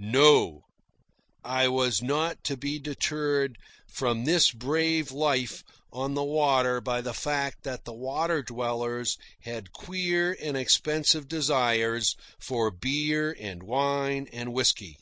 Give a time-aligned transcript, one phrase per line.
[0.00, 0.62] No;
[1.42, 3.58] I was not to be deterred
[3.90, 9.72] from this brave life on the water by the fact that the water dwellers had
[9.72, 14.98] queer and expensive desires for beer and wine and whisky.